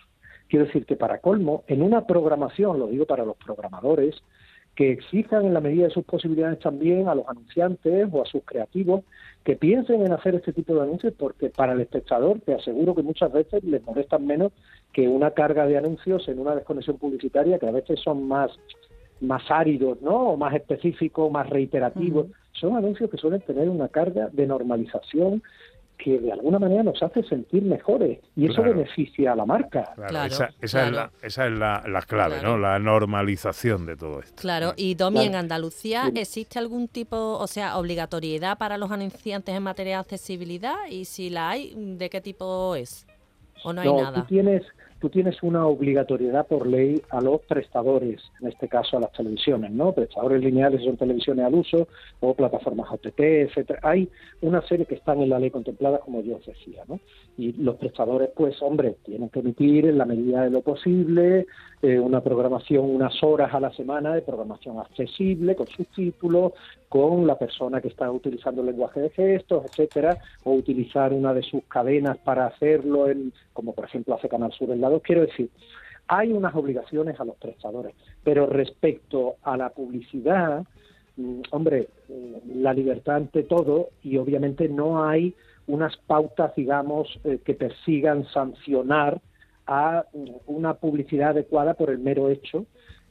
Quiero 0.49 0.65
decir 0.65 0.85
que 0.85 0.97
para 0.97 1.19
colmo, 1.19 1.63
en 1.67 1.83
una 1.83 2.05
programación, 2.05 2.79
lo 2.79 2.87
digo 2.87 3.05
para 3.05 3.23
los 3.23 3.37
programadores, 3.37 4.21
que 4.75 4.91
exijan 4.91 5.45
en 5.45 5.53
la 5.53 5.61
medida 5.61 5.85
de 5.85 5.93
sus 5.93 6.05
posibilidades 6.05 6.59
también 6.59 7.07
a 7.07 7.15
los 7.15 7.27
anunciantes 7.27 8.07
o 8.11 8.21
a 8.21 8.25
sus 8.25 8.43
creativos 8.45 9.03
que 9.43 9.55
piensen 9.55 10.05
en 10.05 10.13
hacer 10.13 10.35
este 10.35 10.53
tipo 10.53 10.73
de 10.75 10.83
anuncios 10.83 11.13
porque 11.17 11.49
para 11.49 11.73
el 11.73 11.81
espectador 11.81 12.39
te 12.41 12.53
aseguro 12.53 12.95
que 12.95 13.03
muchas 13.03 13.31
veces 13.33 13.63
les 13.63 13.83
molestan 13.83 14.25
menos 14.25 14.51
que 14.93 15.07
una 15.07 15.31
carga 15.31 15.65
de 15.65 15.77
anuncios 15.77 16.27
en 16.27 16.39
una 16.39 16.55
desconexión 16.55 16.97
publicitaria 16.97 17.59
que 17.59 17.67
a 17.67 17.71
veces 17.71 17.99
son 17.99 18.27
más 18.27 18.51
más 19.21 19.43
áridos, 19.49 20.01
¿no? 20.01 20.29
O 20.29 20.37
más 20.37 20.53
específicos, 20.55 21.31
más 21.31 21.47
reiterativos. 21.49 22.27
Son 22.53 22.75
anuncios 22.75 23.09
que 23.09 23.17
suelen 23.17 23.41
tener 23.41 23.69
una 23.69 23.87
carga 23.87 24.29
de 24.31 24.47
normalización 24.47 25.43
que 26.03 26.19
de 26.19 26.31
alguna 26.31 26.57
manera 26.57 26.83
nos 26.83 27.01
hace 27.03 27.21
sentir 27.23 27.61
mejores 27.63 28.19
y 28.35 28.45
eso 28.45 28.55
Claro. 28.55 28.73
beneficia 28.73 29.33
a 29.33 29.35
la 29.35 29.45
marca. 29.45 29.83
Claro, 29.95 30.09
Claro, 30.09 30.33
esa, 30.33 30.49
esa 30.61 30.85
es, 30.87 30.91
la, 30.93 31.11
esa 31.21 31.45
es 31.47 31.51
la, 31.51 31.83
la 31.87 32.01
clave, 32.01 32.39
Claro. 32.39 32.49
¿no? 32.49 32.57
La 32.57 32.79
normalización 32.79 33.85
de 33.85 33.95
todo 33.95 34.19
esto. 34.19 34.41
Claro, 34.41 34.73
y 34.75 34.95
Domi, 34.95 35.17
Claro. 35.19 35.29
en 35.29 35.35
Andalucía, 35.35 36.05
Sí. 36.13 36.19
¿existe 36.19 36.59
algún 36.59 36.87
tipo, 36.87 37.37
o 37.37 37.47
sea, 37.47 37.77
obligatoriedad 37.77 38.57
para 38.57 38.77
los 38.77 38.89
anunciantes 38.91 39.55
en 39.55 39.63
materia 39.63 39.97
de 39.97 39.99
accesibilidad? 40.01 40.75
Y 40.89 41.05
si 41.05 41.29
la 41.29 41.49
hay, 41.51 41.73
¿de 41.75 42.09
qué 42.09 42.21
tipo 42.21 42.75
es? 42.75 43.05
¿O 43.63 43.73
no 43.73 43.81
hay 43.81 43.87
No, 43.87 44.01
nada? 44.01 44.21
Tú 44.21 44.27
tienes, 44.27 44.63
tú 45.01 45.09
tienes 45.09 45.41
una 45.41 45.65
obligatoriedad 45.65 46.47
por 46.47 46.67
ley 46.67 47.01
a 47.09 47.19
los 47.21 47.41
prestadores, 47.41 48.21
en 48.39 48.49
este 48.49 48.67
caso 48.67 48.97
a 48.97 48.99
las 48.99 49.11
televisiones, 49.11 49.71
¿no? 49.71 49.93
Prestadores 49.93 50.43
lineales 50.43 50.83
son 50.83 50.95
televisiones 50.95 51.43
al 51.43 51.55
uso 51.55 51.87
o 52.19 52.35
plataformas 52.35 52.91
OTT, 52.91 53.19
etcétera. 53.19 53.79
Hay 53.81 54.07
una 54.41 54.61
serie 54.67 54.85
que 54.85 54.95
están 54.95 55.19
en 55.21 55.29
la 55.29 55.39
ley 55.39 55.49
contemplada, 55.49 55.97
como 55.97 56.21
yo 56.21 56.37
os 56.37 56.45
decía, 56.45 56.83
¿no? 56.87 56.99
Y 57.35 57.53
los 57.53 57.77
prestadores, 57.77 58.29
pues, 58.35 58.61
hombre, 58.61 58.95
tienen 59.03 59.29
que 59.29 59.39
emitir 59.39 59.87
en 59.87 59.97
la 59.97 60.05
medida 60.05 60.43
de 60.43 60.51
lo 60.51 60.61
posible 60.61 61.47
eh, 61.81 61.99
una 61.99 62.21
programación, 62.21 62.85
unas 62.85 63.23
horas 63.23 63.53
a 63.53 63.59
la 63.59 63.71
semana 63.73 64.13
de 64.13 64.21
programación 64.21 64.77
accesible, 64.77 65.55
con 65.55 65.67
subtítulos, 65.67 66.53
con 66.87 67.25
la 67.25 67.39
persona 67.39 67.81
que 67.81 67.87
está 67.87 68.11
utilizando 68.11 68.61
el 68.61 68.67
lenguaje 68.67 68.99
de 68.99 69.09
gestos, 69.09 69.65
etcétera, 69.65 70.17
o 70.43 70.53
utilizar 70.53 71.11
una 71.11 71.33
de 71.33 71.41
sus 71.41 71.63
cadenas 71.63 72.17
para 72.19 72.45
hacerlo, 72.45 73.09
en, 73.09 73.33
como 73.53 73.73
por 73.73 73.85
ejemplo 73.85 74.13
hace 74.13 74.29
Canal 74.29 74.51
Sur 74.51 74.69
en 74.69 74.81
la 74.81 74.89
2. 74.89 75.01
Quiero 75.01 75.21
decir, 75.21 75.49
hay 76.07 76.31
unas 76.31 76.53
obligaciones 76.55 77.19
a 77.19 77.25
los 77.25 77.35
prestadores, 77.37 77.95
pero 78.23 78.45
respecto 78.45 79.37
a 79.41 79.57
la 79.57 79.69
publicidad, 79.69 80.63
mm, 81.17 81.41
hombre, 81.51 81.87
mm, 82.09 82.61
la 82.61 82.73
libertad 82.73 83.15
ante 83.15 83.43
todo 83.43 83.89
y 84.03 84.17
obviamente 84.17 84.69
no 84.69 85.03
hay 85.03 85.33
unas 85.67 85.95
pautas, 85.97 86.53
digamos, 86.55 87.07
eh, 87.23 87.39
que 87.43 87.53
persigan 87.53 88.25
sancionar 88.25 89.21
a 89.67 90.05
una 90.47 90.73
publicidad 90.75 91.31
adecuada 91.31 91.73
por 91.73 91.89
el 91.89 91.99
mero 91.99 92.29
hecho 92.29 92.65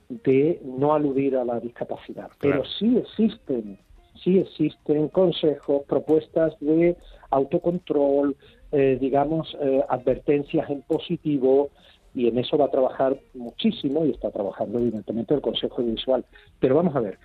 de 0.09 0.61
no 0.65 0.93
aludir 0.93 1.37
a 1.37 1.45
la 1.45 1.61
discapacidad. 1.61 2.31
Pero 2.41 2.65
sí 2.65 2.97
existen, 2.97 3.79
sí 4.23 4.39
existen 4.39 5.09
consejos, 5.09 5.83
propuestas 5.89 6.59
de 6.61 6.97
autocontrol, 7.31 8.37
eh, 8.73 8.99
digamos, 9.01 9.57
eh, 9.61 9.85
advertencias 9.89 10.69
en 10.69 10.83
positivo, 10.83 11.71
y 12.15 12.29
en 12.29 12.39
eso 12.39 12.59
va 12.59 12.67
a 12.67 12.71
trabajar 12.71 13.19
muchísimo 13.35 14.05
y 14.05 14.11
está 14.11 14.31
trabajando 14.31 14.79
evidentemente 14.79 15.35
el 15.35 15.41
Consejo 15.41 15.83
Visual. 15.83 16.25
Pero 16.59 16.75
vamos 16.75 16.97
a 16.97 17.01
ver, 17.01 17.19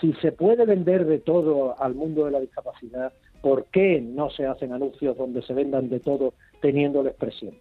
si 0.00 0.12
se 0.14 0.32
puede 0.32 0.64
vender 0.64 1.06
de 1.06 1.18
todo 1.18 1.80
al 1.80 1.94
mundo 1.94 2.24
de 2.24 2.30
la 2.30 2.40
discapacidad, 2.40 3.12
¿por 3.40 3.66
qué 3.66 4.00
no 4.00 4.30
se 4.30 4.46
hacen 4.46 4.72
anuncios 4.72 5.16
donde 5.16 5.42
se 5.42 5.52
vendan 5.52 5.88
de 5.88 6.00
todo 6.00 6.34
teniéndoles 6.60 7.14
presente? 7.14 7.60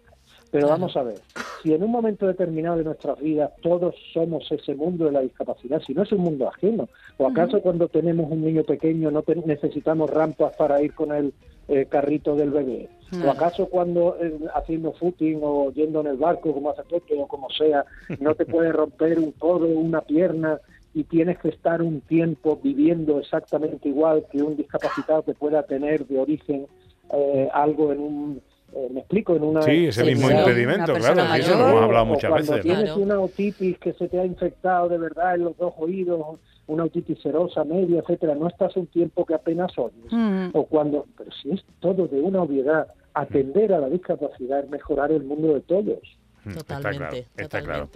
Pero 0.51 0.67
vamos 0.67 0.97
a 0.97 1.03
ver, 1.03 1.15
si 1.63 1.73
en 1.73 1.81
un 1.81 1.91
momento 1.91 2.27
determinado 2.27 2.77
de 2.77 2.83
nuestras 2.83 3.17
vidas 3.19 3.51
todos 3.61 3.95
somos 4.13 4.51
ese 4.51 4.75
mundo 4.75 5.05
de 5.05 5.13
la 5.13 5.21
discapacidad, 5.21 5.81
si 5.81 5.93
no 5.93 6.03
es 6.03 6.11
un 6.11 6.19
mundo 6.19 6.49
ajeno, 6.49 6.89
¿o 7.17 7.27
acaso 7.27 7.61
cuando 7.61 7.87
tenemos 7.87 8.29
un 8.29 8.43
niño 8.43 8.63
pequeño 8.63 9.11
no 9.11 9.23
necesitamos 9.45 10.09
rampas 10.09 10.53
para 10.57 10.81
ir 10.81 10.93
con 10.93 11.13
el 11.13 11.33
eh, 11.69 11.85
carrito 11.89 12.35
del 12.35 12.51
bebé? 12.51 12.89
¿O 13.25 13.29
acaso 13.29 13.67
cuando 13.67 14.17
eh, 14.21 14.39
haciendo 14.53 14.91
footing 14.93 15.39
o 15.41 15.71
yendo 15.71 16.01
en 16.01 16.07
el 16.07 16.17
barco, 16.17 16.53
como 16.53 16.69
hace 16.69 16.83
Toto 16.83 17.13
o 17.17 17.27
como 17.27 17.49
sea, 17.49 17.85
no 18.19 18.35
te 18.35 18.45
puede 18.45 18.73
romper 18.73 19.19
un 19.19 19.31
codo, 19.31 19.67
una 19.67 20.01
pierna 20.01 20.59
y 20.93 21.05
tienes 21.05 21.37
que 21.39 21.49
estar 21.49 21.81
un 21.81 22.01
tiempo 22.01 22.59
viviendo 22.61 23.19
exactamente 23.19 23.87
igual 23.87 24.25
que 24.29 24.43
un 24.43 24.57
discapacitado 24.57 25.23
que 25.23 25.33
pueda 25.33 25.63
tener 25.63 26.05
de 26.07 26.19
origen 26.19 26.67
eh, 27.13 27.49
algo 27.53 27.91
en 27.93 27.99
un, 27.99 28.41
eh, 28.75 28.87
me 28.91 28.99
explico, 29.01 29.35
en 29.35 29.43
una 29.43 29.61
Sí, 29.61 29.87
ese 29.87 30.03
mismo 30.03 30.29
impedimento, 30.31 30.93
claro, 30.93 31.33
eso 31.35 31.55
lo 31.57 31.69
hemos 31.69 31.81
hablado 31.83 32.05
muchas 32.05 32.29
cuando 32.29 32.51
veces. 32.53 32.63
tienes 32.63 32.83
Claro. 32.85 32.99
una 33.01 33.19
otitis 33.19 33.77
que 33.79 33.93
se 33.93 34.07
te 34.07 34.19
ha 34.19 34.25
infectado 34.25 34.89
de 34.89 34.97
verdad 34.97 35.35
en 35.35 35.43
los 35.45 35.57
dos 35.57 35.73
oídos, 35.77 36.39
una 36.67 36.83
otitis 36.85 37.19
serosa, 37.21 37.63
media, 37.63 37.99
etcétera, 37.99 38.35
no 38.35 38.47
estás 38.47 38.75
un 38.77 38.87
tiempo 38.87 39.25
que 39.25 39.33
apenas 39.33 39.71
oyes. 39.77 40.11
Mm. 40.11 40.49
O 40.53 40.65
cuando, 40.65 41.05
pero 41.17 41.31
si 41.41 41.51
es 41.51 41.61
todo 41.79 42.07
de 42.07 42.19
una 42.21 42.41
obviedad, 42.43 42.87
atender 43.13 43.73
a 43.73 43.79
la 43.79 43.89
discapacidad 43.89 44.63
es 44.63 44.69
mejorar 44.69 45.11
el 45.11 45.23
mundo 45.23 45.53
de 45.53 45.61
todos. 45.61 45.99
Mm, 46.45 46.49
Está 46.51 46.77
Totalmente, 46.77 47.09
claro, 47.09 47.25
está 47.35 47.61
claro. 47.61 47.89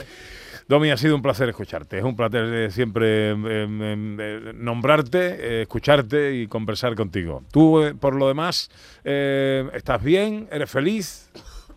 Domi, 0.67 0.89
ha 0.89 0.97
sido 0.97 1.15
un 1.15 1.21
placer 1.21 1.47
escucharte. 1.47 1.99
Es 1.99 2.03
un 2.03 2.15
placer 2.15 2.45
eh, 2.45 2.71
siempre 2.71 3.29
em, 3.29 3.45
em, 3.45 3.81
em, 3.83 4.17
eh, 4.19 4.53
nombrarte, 4.55 5.19
eh, 5.19 5.61
escucharte 5.61 6.35
y 6.35 6.47
conversar 6.47 6.95
contigo. 6.95 7.43
Tú, 7.51 7.83
eh, 7.83 7.93
por 7.93 8.15
lo 8.15 8.27
demás, 8.27 8.71
¿estás 9.03 10.03
bien? 10.03 10.47
¿Eres 10.51 10.71
feliz? 10.71 11.31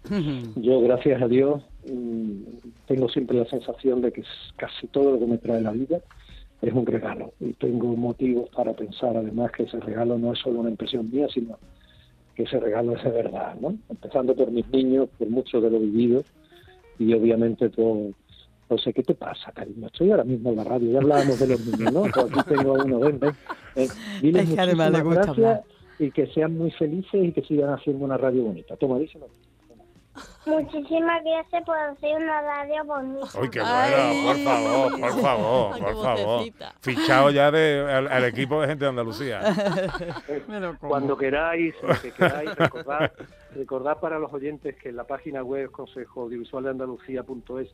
Yo, 0.57 0.81
gracias 0.81 1.21
a 1.21 1.29
Dios, 1.29 1.63
mm, 1.87 2.41
tengo 2.87 3.11
siempre 3.11 3.37
la 3.37 3.45
sensación 3.45 4.01
de 4.01 4.11
que 4.11 4.23
casi 4.57 4.87
todo 4.87 5.13
lo 5.13 5.19
que 5.19 5.27
me 5.27 5.37
trae 5.37 5.61
la 5.61 5.73
vida 5.73 5.99
es 6.63 6.73
un 6.73 6.87
regalo. 6.87 7.35
Y 7.41 7.53
tengo 7.53 7.95
motivos 7.95 8.49
para 8.57 8.73
pensar, 8.73 9.15
además, 9.19 9.53
que 9.53 9.65
ese 9.65 9.81
regalo 9.81 10.17
no 10.17 10.33
es 10.33 10.39
solo 10.39 10.61
una 10.61 10.71
impresión 10.71 11.11
mía, 11.11 11.27
sino 11.33 11.59
que 12.35 12.45
ese 12.45 12.59
regalo 12.59 12.97
es 12.97 13.05
de 13.05 13.11
verdad, 13.11 13.55
¿no? 13.61 13.77
Empezando 13.91 14.35
por 14.35 14.51
mis 14.51 14.67
niños, 14.71 15.11
por 15.19 15.29
mucho 15.29 15.61
de 15.61 15.71
lo 15.71 15.79
vivido, 15.79 16.23
y 16.99 17.13
obviamente 17.13 17.69
todo. 17.69 18.13
No 18.71 18.77
sé, 18.79 18.93
¿qué 18.93 19.03
te 19.03 19.15
pasa, 19.15 19.51
cariño? 19.53 19.87
Estoy 19.87 20.11
ahora 20.11 20.25
mismo 20.25 20.51
en 20.51 20.57
la 20.57 20.65
radio, 20.65 20.93
ya 20.93 20.99
hablábamos 20.99 21.39
de 21.39 21.47
los 21.47 21.61
niños, 21.67 21.93
¿no? 21.93 22.03
Pues 22.13 22.27
aquí 22.27 22.41
tengo 22.55 22.77
a 22.77 22.85
uno, 22.85 22.99
ven, 23.01 23.19
ven. 23.19 23.33
Eh, 23.77 23.89
diles 24.21 24.49
Es 24.49 24.55
que 24.55 24.61
además 24.61 24.91
le 24.91 25.03
muchísimas 25.03 25.05
gusta 25.05 25.23
gracias 25.23 25.47
hablar. 25.47 25.63
y 25.99 26.11
que 26.11 26.27
sean 26.29 26.57
muy 26.59 26.71
felices 26.73 27.25
y 27.25 27.33
que 27.33 27.43
sigan 27.43 27.71
haciendo 27.73 28.05
una 28.05 28.17
radio 28.19 28.43
bonita. 28.45 28.77
Toma, 28.77 28.99
díselo. 28.99 29.29
Muchísimas 30.47 31.23
gracias 31.23 31.63
por 31.65 31.77
hacer 31.77 32.17
una 32.17 32.41
radio 32.43 32.85
bonita. 32.85 33.41
¡Uy, 33.41 33.51
qué 33.51 33.61
Ay. 33.63 34.23
bueno! 34.25 34.27
Por 34.27 34.45
favor, 34.45 35.01
por 35.01 35.21
favor, 35.23 35.71
Ay, 35.75 35.83
por 35.83 36.03
favor. 36.03 36.43
Fichado 36.81 37.31
ya 37.31 37.51
de, 37.53 37.87
al, 37.89 38.09
al 38.09 38.25
equipo 38.25 38.61
de 38.61 38.67
gente 38.69 38.85
de 38.85 38.89
Andalucía. 38.91 39.41
Cuando 40.81 41.17
queráis, 41.17 41.75
lo 41.83 41.95
que 42.01 42.11
queráis, 42.13 42.55
recordad, 42.57 43.13
recordad 43.55 43.99
para 44.01 44.19
los 44.19 44.33
oyentes 44.33 44.75
que 44.77 44.89
en 44.89 44.97
la 44.97 45.05
página 45.05 45.43
web 45.45 45.71
Consejo 45.71 46.23
Audiovisual 46.23 46.65
de 46.65 46.71
Andalucía.es 46.71 47.69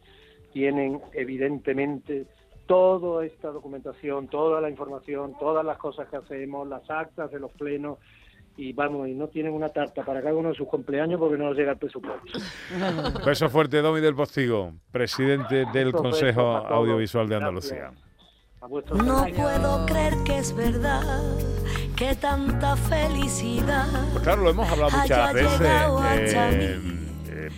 tienen 0.55 1.01
evidentemente 1.13 2.25
toda 2.67 3.27
esta 3.27 3.49
documentación, 3.51 4.29
toda 4.29 4.61
la 4.63 4.71
información, 4.71 5.35
todas 5.39 5.63
las 5.67 5.77
cosas 5.77 6.09
que 6.09 6.17
hacemos, 6.17 6.67
las 6.67 6.89
actas 6.89 7.31
de 7.31 7.39
los 7.41 7.53
plenos 7.53 7.99
y 8.57 8.73
vamos, 8.73 9.09
y 9.09 9.15
no 9.15 9.27
tienen 9.29 9.53
una 9.53 9.69
tarta 9.69 10.05
para 10.05 10.23
cada 10.23 10.35
uno 10.35 10.51
de 10.51 10.55
sus 10.55 10.69
cumpleaños 10.69 11.19
porque 11.19 11.37
no 11.37 11.47
nos 11.47 11.57
llega 11.57 11.73
el 11.73 11.79
presupuesto. 11.79 12.39
Beso 13.27 13.51
fuerte, 13.51 13.83
Domi 13.83 14.01
del 14.01 14.15
Postigo, 14.15 14.73
presidente 14.93 15.67
del 15.73 15.93
Consejo. 15.93 16.41
Audiovisual 16.43 17.29
de. 17.29 17.35
Andalucía. 17.37 17.91
No 18.63 19.27
puedo 19.37 19.85
creer 19.87 20.15
que 20.25 20.39
es 20.39 20.57
verdad 20.57 21.03
que 21.97 22.15
tanta 22.15 22.77
felicidad 22.77 23.87
Pues 24.13 24.25
claro, 24.25 24.43
lo 24.43 24.51
hemos 24.51 24.67
hablado 24.71 24.97
muchas 24.97 25.33
veces, 25.35 25.61
eh, 25.61 26.81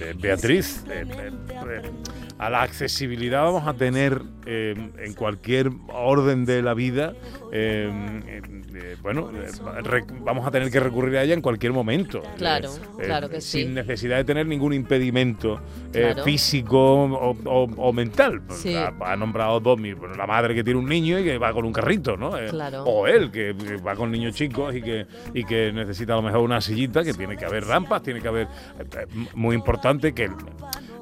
eh, 0.00 0.14
Beatriz. 0.20 0.84
eh, 0.88 1.04
eh, 1.08 1.30
eh, 1.48 1.92
a 2.38 2.50
la 2.50 2.62
accesibilidad 2.62 3.42
vamos 3.44 3.66
a 3.66 3.74
tener 3.74 4.22
eh, 4.46 4.74
en 4.98 5.14
cualquier 5.14 5.70
orden 5.88 6.44
de 6.44 6.62
la 6.62 6.74
vida, 6.74 7.14
eh, 7.52 7.90
eh, 8.26 8.42
eh, 8.74 8.96
bueno, 9.02 9.30
vamos 10.20 10.46
a 10.46 10.50
tener 10.50 10.70
que 10.70 10.78
recurrir 10.80 11.16
a 11.16 11.22
ella 11.22 11.32
en 11.34 11.40
cualquier 11.40 11.72
momento. 11.72 12.22
Claro, 12.36 12.70
claro 12.98 13.28
que 13.30 13.40
Sin 13.40 13.68
sí. 13.68 13.72
necesidad 13.72 14.16
de 14.18 14.24
tener 14.24 14.46
ningún 14.46 14.72
impedimento 14.74 15.60
Claro. 15.92 16.22
físico 16.24 17.04
o, 17.04 17.30
o- 17.44 17.70
o 17.76 17.92
mental. 17.92 18.42
Pues, 18.42 18.58
Sí. 18.60 18.74
Ha, 18.74 18.92
ha 19.00 19.16
nombrado 19.16 19.58
Domi, 19.60 19.94
bueno, 19.94 20.14
la 20.14 20.26
madre 20.26 20.54
que 20.54 20.62
tiene 20.62 20.78
un 20.78 20.86
niño 20.88 21.18
y 21.18 21.24
que 21.24 21.38
va 21.38 21.52
con 21.54 21.64
un 21.64 21.72
carrito, 21.72 22.16
¿no? 22.18 22.32
Claro. 22.50 22.84
O 22.84 23.06
él, 23.06 23.30
que, 23.30 23.54
que 23.56 23.76
va 23.78 23.94
con 23.94 24.10
niños 24.10 24.34
chicos 24.34 24.74
y 24.74 24.82
que, 24.82 25.06
y 25.32 25.44
que 25.44 25.72
necesita 25.72 26.12
a 26.12 26.16
lo 26.16 26.22
mejor 26.22 26.40
una 26.40 26.60
sillita, 26.60 27.02
que 27.02 27.14
tiene 27.14 27.36
que 27.36 27.46
haber 27.46 27.64
rampas, 27.64 28.02
tiene 28.02 28.20
que 28.20 28.28
haber... 28.28 28.48
muy 29.34 29.54
importante 29.56 30.12
que 30.12 30.28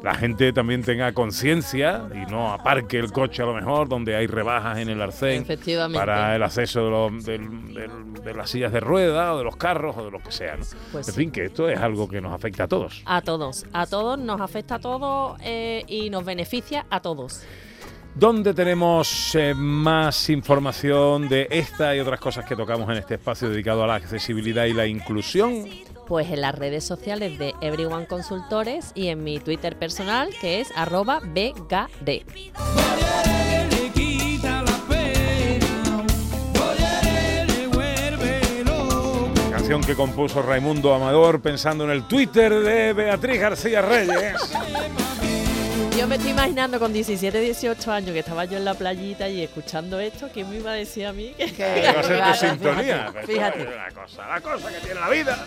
la 0.04 0.14
gente 0.14 0.52
también 0.52 0.82
tenga 0.82 1.12
conciencia 1.14 2.02
y 2.14 2.30
no 2.30 2.52
aparque 2.52 2.98
el 2.98 3.10
coche 3.10 3.42
a 3.42 3.46
lo 3.46 3.54
mejor 3.54 3.88
donde 3.88 4.14
hay 4.14 4.26
rebajas 4.26 4.76
en 4.78 4.90
el 4.90 5.00
arcén 5.00 5.46
para 5.94 6.36
el 6.36 6.42
acceso 6.42 6.84
de, 6.84 6.90
los- 6.90 7.24
del- 7.24 8.12
de 8.22 8.34
las 8.34 8.50
sillas 8.50 8.70
de 8.70 8.80
ruedas 8.80 9.30
o 9.32 9.38
de 9.38 9.44
los 9.44 9.56
carros 9.56 9.96
o 9.96 10.04
de 10.04 10.10
lo 10.10 10.18
que 10.20 10.30
sea. 10.30 10.56
¿no? 10.56 10.64
Pues 10.92 11.08
en 11.08 11.14
sí. 11.14 11.20
fin, 11.22 11.30
que 11.30 11.46
esto 11.46 11.68
es 11.70 11.80
algo 11.80 12.06
que 12.06 12.20
nos 12.20 12.32
afecta 12.34 12.64
a 12.64 12.68
todos. 12.68 13.02
A 13.06 13.22
todos, 13.22 13.64
a 13.72 13.86
todos, 13.86 14.18
nos 14.18 14.40
afecta 14.40 14.74
a 14.74 14.78
todos 14.78 15.38
eh, 15.42 15.82
y 15.88 16.10
nos 16.10 16.24
beneficia 16.24 16.84
a 16.90 17.00
todos. 17.00 17.42
¿Dónde 18.14 18.54
tenemos 18.54 19.34
eh, 19.34 19.54
más 19.56 20.30
información 20.30 21.28
de 21.28 21.48
esta 21.50 21.96
y 21.96 22.00
otras 22.00 22.20
cosas 22.20 22.44
que 22.44 22.54
tocamos 22.54 22.88
en 22.90 22.98
este 22.98 23.14
espacio 23.14 23.48
dedicado 23.48 23.82
a 23.82 23.86
la 23.88 23.94
accesibilidad 23.96 24.66
y 24.66 24.72
la 24.74 24.86
inclusión? 24.86 25.64
Pues 26.06 26.30
en 26.30 26.40
las 26.42 26.54
redes 26.54 26.84
sociales 26.84 27.38
de 27.38 27.54
Everyone 27.60 28.06
Consultores 28.06 28.92
y 28.94 29.08
en 29.08 29.24
mi 29.24 29.38
Twitter 29.38 29.78
personal 29.78 30.28
que 30.40 30.60
es 30.60 30.68
arroba 30.76 31.20
BGD. 31.20 32.24
canción 39.50 39.82
que 39.82 39.94
compuso 39.94 40.42
Raimundo 40.42 40.94
Amador 40.94 41.40
pensando 41.40 41.84
en 41.84 41.90
el 41.90 42.04
Twitter 42.06 42.52
de 42.60 42.92
Beatriz 42.92 43.40
García 43.40 43.80
Reyes. 43.82 44.34
Yo 45.96 46.08
me 46.08 46.16
estoy 46.16 46.32
imaginando 46.32 46.78
con 46.80 46.92
17, 46.92 47.40
18 47.40 47.92
años 47.92 48.10
que 48.10 48.18
estaba 48.18 48.44
yo 48.44 48.58
en 48.58 48.64
la 48.64 48.74
playita 48.74 49.28
y 49.28 49.42
escuchando 49.42 50.00
esto, 50.00 50.28
¿quién 50.34 50.50
me 50.50 50.56
iba 50.56 50.72
a 50.72 50.74
decir 50.74 51.06
a 51.06 51.12
mí? 51.12 51.32
Que... 51.38 51.52
Que 51.52 51.92
va 51.94 52.00
a 52.00 52.02
ser 52.02 52.18
tu 52.18 52.24
Fíjate, 52.34 52.48
sintonía. 52.50 53.12
fíjate, 53.12 53.26
fíjate. 53.26 53.64
La 53.64 53.90
cosa, 54.02 54.26
la 54.28 54.40
cosa 54.40 54.68
que 54.70 54.78
tiene 54.80 55.00
la 55.00 55.08
vida. 55.08 55.46